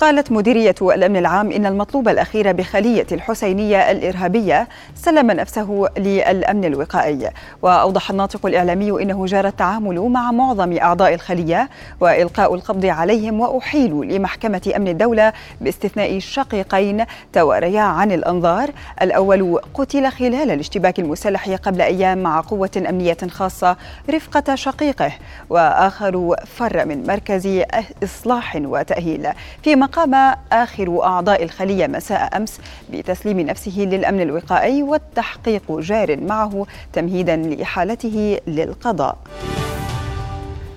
قالت 0.00 0.32
مديرية 0.32 0.74
الأمن 0.82 1.16
العام 1.16 1.52
إن 1.52 1.66
المطلوب 1.66 2.08
الأخير 2.08 2.52
بخلية 2.52 3.06
الحسينية 3.12 3.90
الإرهابية 3.90 4.68
سلم 4.94 5.30
نفسه 5.30 5.86
للأمن 5.98 6.64
الوقائي. 6.64 7.30
وأوضح 7.62 8.10
الناطق 8.10 8.46
الإعلامي 8.46 9.02
إنه 9.02 9.26
جرى 9.26 9.48
التعامل 9.48 10.00
مع 10.00 10.32
معظم 10.32 10.76
أعضاء 10.78 11.14
الخلية 11.14 11.68
وإلقاء 12.00 12.54
القبض 12.54 12.86
عليهم 12.86 13.40
وأحيلوا 13.40 14.04
لمحكمة 14.04 14.72
أمن 14.76 14.88
الدولة 14.88 15.32
باستثناء 15.60 16.18
شقيقين 16.18 17.04
تواريا 17.32 17.82
عن 17.82 18.12
الأنظار. 18.12 18.70
الأول 19.02 19.60
قتل 19.74 20.10
خلال 20.10 20.50
الاشتباك 20.50 20.98
المسلح 20.98 21.48
قبل 21.50 21.82
أيام 21.82 22.18
مع 22.18 22.40
قوة 22.40 22.84
أمنية 22.88 23.18
خاصة 23.30 23.76
رفقة 24.10 24.54
شقيقه. 24.54 25.12
وآخر 25.50 26.36
فر 26.56 26.86
من 26.86 27.06
مركز 27.06 27.62
إصلاح 28.04 28.56
وتأهيل. 28.64 29.28
فيما 29.62 29.89
قام 29.92 30.34
آخر 30.52 31.02
أعضاء 31.04 31.42
الخلية 31.42 31.86
مساء 31.86 32.36
أمس 32.36 32.60
بتسليم 32.92 33.40
نفسه 33.40 33.78
للأمن 33.78 34.20
الوقائي 34.20 34.82
والتحقيق 34.82 35.78
جار 35.78 36.20
معه 36.20 36.66
تمهيدا 36.92 37.36
لإحالته 37.36 38.40
للقضاء. 38.46 39.16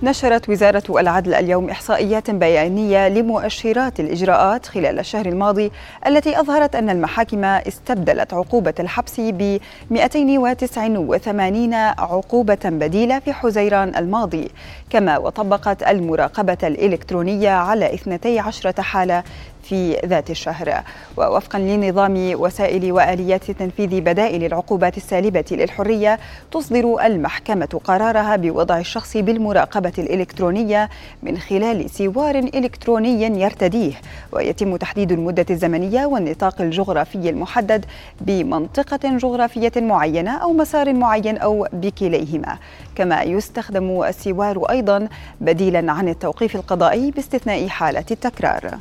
نشرت 0.03 0.49
وزارة 0.49 0.83
العدل 0.89 1.33
اليوم 1.33 1.69
إحصائيات 1.69 2.31
بيانية 2.31 3.07
لمؤشرات 3.07 3.99
الإجراءات 3.99 4.65
خلال 4.65 4.99
الشهر 4.99 5.25
الماضي 5.25 5.71
التي 6.07 6.39
أظهرت 6.39 6.75
أن 6.75 6.89
المحاكم 6.89 7.43
استبدلت 7.43 8.33
عقوبة 8.33 8.73
الحبس 8.79 9.19
ب 9.19 9.59
289 9.91 11.73
عقوبة 11.73 12.59
بديلة 12.65 13.19
في 13.19 13.33
حزيران 13.33 13.95
الماضي 13.95 14.51
كما 14.89 15.17
وطبقت 15.17 15.83
المراقبة 15.83 16.57
الإلكترونية 16.63 17.49
على 17.49 17.93
12 17.93 18.81
حالة 18.81 19.23
في 19.63 19.97
ذات 20.05 20.29
الشهر. 20.29 20.83
ووفقا 21.17 21.59
لنظام 21.59 22.31
وسائل 22.41 22.91
وآليات 22.91 23.51
تنفيذ 23.51 24.01
بدائل 24.01 24.43
العقوبات 24.43 24.97
السالبة 24.97 25.45
للحرية 25.51 26.19
تصدر 26.51 27.05
المحكمة 27.05 27.81
قرارها 27.83 28.35
بوضع 28.35 28.77
الشخص 28.77 29.17
بالمراقبة 29.17 29.93
الإلكترونية 29.97 30.89
من 31.23 31.37
خلال 31.37 31.89
سوار 31.89 32.35
إلكتروني 32.35 33.41
يرتديه. 33.41 33.93
ويتم 34.31 34.75
تحديد 34.75 35.11
المدة 35.11 35.45
الزمنية 35.49 36.05
والنطاق 36.05 36.61
الجغرافي 36.61 37.29
المحدد 37.29 37.85
بمنطقة 38.21 39.17
جغرافية 39.17 39.71
معينة 39.75 40.37
أو 40.37 40.53
مسار 40.53 40.93
معين 40.93 41.37
أو 41.37 41.67
بكليهما. 41.73 42.57
كما 42.95 43.23
يستخدم 43.23 44.03
السوار 44.03 44.69
أيضا 44.69 45.07
بديلا 45.41 45.91
عن 45.91 46.09
التوقيف 46.09 46.55
القضائي 46.55 47.11
باستثناء 47.11 47.67
حالة 47.67 48.05
التكرار. 48.11 48.77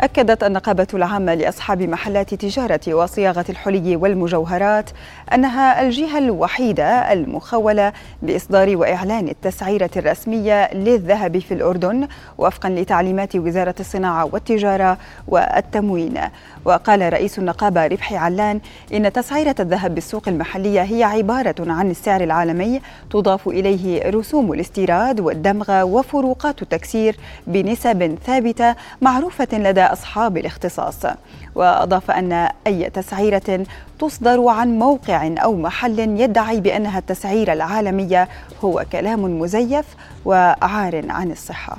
أكدت 0.00 0.44
النقابة 0.44 0.86
العامة 0.94 1.34
لأصحاب 1.34 1.82
محلات 1.82 2.34
تجارة 2.34 2.80
وصياغة 2.88 3.44
الحلي 3.48 3.96
والمجوهرات 3.96 4.90
أنها 5.34 5.82
الجهة 5.82 6.18
الوحيدة 6.18 7.12
المخولة 7.12 7.92
بإصدار 8.22 8.76
وإعلان 8.76 9.28
التسعيرة 9.28 9.90
الرسمية 9.96 10.74
للذهب 10.74 11.38
في 11.38 11.54
الأردن 11.54 12.08
وفقا 12.38 12.68
لتعليمات 12.68 13.36
وزارة 13.36 13.74
الصناعة 13.80 14.24
والتجارة 14.32 14.98
والتموين. 15.28 16.20
وقال 16.64 17.12
رئيس 17.12 17.38
النقابة 17.38 17.86
ربحي 17.86 18.16
علان 18.16 18.60
إن 18.94 19.12
تسعيرة 19.12 19.54
الذهب 19.60 19.94
بالسوق 19.94 20.28
المحلية 20.28 20.82
هي 20.82 21.04
عبارة 21.04 21.54
عن 21.72 21.90
السعر 21.90 22.20
العالمي 22.20 22.80
تضاف 23.10 23.48
إليه 23.48 24.10
رسوم 24.10 24.52
الاستيراد 24.52 25.20
والدمغ 25.20 25.82
وفروقات 25.82 26.62
التكسير 26.62 27.16
بنسب 27.46 28.18
ثابتة 28.26 28.74
معروفة 29.02 29.48
لدى 29.52 29.87
أصحاب 29.92 30.36
الاختصاص. 30.36 31.06
وأضاف 31.54 32.10
أن 32.10 32.48
أي 32.66 32.90
تسعيرة 32.90 33.66
تصدر 33.98 34.48
عن 34.48 34.78
موقع 34.78 35.30
أو 35.38 35.56
محل 35.56 35.98
يدعي 35.98 36.60
بأنها 36.60 36.98
التسعيرة 36.98 37.52
العالمية 37.52 38.28
هو 38.64 38.84
كلام 38.92 39.40
مزيف 39.40 39.86
وعار 40.24 41.04
عن 41.10 41.30
الصحة. 41.30 41.76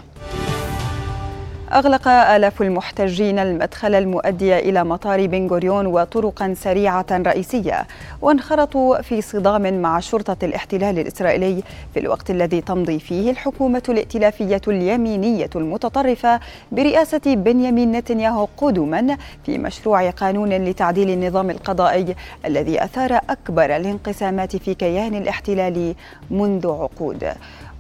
أغلق 1.74 2.08
آلاف 2.08 2.62
المحتجين 2.62 3.40
المدخل 3.40 3.96
المؤدي 3.96 4.60
إلى 4.60 4.84
مطار 4.84 5.28
بن 5.28 5.48
غوريون 5.48 5.86
وطرقا 5.86 6.54
سريعة 6.58 7.06
رئيسية 7.12 7.88
وانخرطوا 8.22 9.02
في 9.02 9.22
صدام 9.22 9.82
مع 9.82 10.00
شرطة 10.00 10.38
الاحتلال 10.44 11.00
الإسرائيلي 11.00 11.64
في 11.94 12.00
الوقت 12.00 12.30
الذي 12.30 12.62
تمضي 12.62 13.00
فيه 13.00 13.32
الحكومة 13.32 13.84
الائتلافية 13.90 14.62
اليمينية 14.68 15.50
المتطرفة 15.56 16.40
برئاسة 16.72 17.22
بنيامين 17.26 17.92
نتنياهو 17.92 18.48
قدما 18.58 19.18
في 19.46 19.58
مشروع 19.58 20.10
قانون 20.10 20.50
لتعديل 20.50 21.10
النظام 21.10 21.50
القضائي 21.50 22.16
الذي 22.46 22.84
أثار 22.84 23.20
أكبر 23.30 23.76
الانقسامات 23.76 24.56
في 24.56 24.74
كيان 24.74 25.16
الاحتلال 25.16 25.96
منذ 26.32 26.68
عقود. 26.68 27.34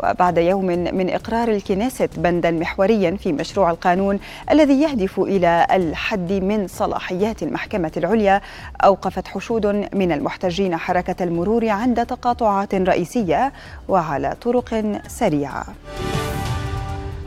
وبعد 0.04 0.38
يوم 0.38 0.66
من 0.66 1.10
إقرار 1.10 1.48
الكنيست 1.48 2.10
بندا 2.18 2.52
محوريا 2.52 3.12
في 3.12 3.34
مشروع 3.34 3.72
القانون 3.80 4.20
الذي 4.52 4.82
يهدف 4.82 5.20
إلى 5.20 5.68
الحد 5.72 6.34
من 6.34 6.68
صلاحيات 6.68 7.44
المحكمة 7.44 7.92
العليا 7.98 8.42
أوقفت 8.84 9.28
حشود 9.28 9.66
من 9.94 10.12
المحتجين 10.12 10.78
حركة 10.78 11.24
المرور 11.24 11.70
عند 11.70 12.06
تقاطعات 12.06 12.76
رئيسية 12.76 13.54
وعلى 13.88 14.36
طرق 14.42 15.00
سريعة. 15.08 15.66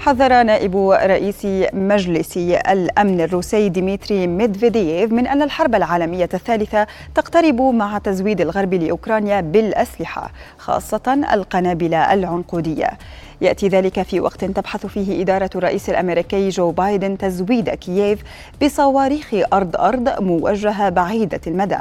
حذر 0.01 0.43
نائب 0.43 0.77
رئيس 0.91 1.47
مجلس 1.73 2.37
الأمن 2.37 3.21
الروسي 3.21 3.69
ديمتري 3.69 4.27
ميدفيدييف 4.27 5.13
من 5.13 5.27
أن 5.27 5.43
الحرب 5.43 5.75
العالمية 5.75 6.29
الثالثة 6.35 6.87
تقترب 7.15 7.61
مع 7.61 7.99
تزويد 7.99 8.41
الغرب 8.41 8.75
لأوكرانيا 8.75 9.41
بالأسلحة 9.41 10.31
خاصة 10.59 11.27
القنابل 11.33 11.95
العنقودية. 11.95 12.91
يأتي 13.43 13.69
ذلك 13.69 14.03
في 14.03 14.21
وقت 14.21 14.45
تبحث 14.45 14.87
فيه 14.87 15.23
إدارة 15.23 15.51
الرئيس 15.55 15.91
الأمريكي 15.91 16.49
جو 16.49 16.71
بايدن 16.71 17.19
تزويد 17.19 17.71
كييف 17.71 18.23
بصواريخ 18.63 19.35
أرض 19.53 19.77
أرض 19.77 20.23
موجهه 20.23 20.89
بعيدة 20.89 21.41
المدى. 21.47 21.79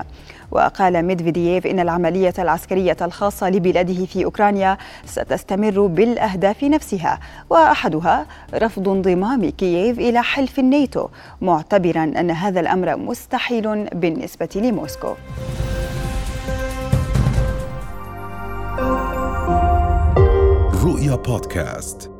وقال 0.52 1.06
ميدفيدييف 1.06 1.68
إن 1.68 1.80
العملية 1.80 2.34
العسكرية 2.40 2.98
الخاصة 3.02 3.50
لبلاده 3.50 4.06
في 4.06 4.26
أوكرانيا 4.26 4.78
ستستمر 5.06 5.86
بالأهداف 5.86 6.64
نفسها. 6.64 7.20
وأحدها 7.50 8.26
رفض 8.54 8.90
انضمام 8.90 9.50
كييف 9.50 10.00
إلى 10.00 10.24
حلف 10.24 10.60
الناتو 10.60 11.08
معتبرا 11.42 12.04
أن 12.04 12.32
هذا 12.32 12.60
الأمر 12.60 12.96
مستحيل 12.96 13.86
بالنسبة 13.86 14.50
لموسكو. 14.56 15.14
رؤيا 21.02 21.16
بودكاست 21.16 22.12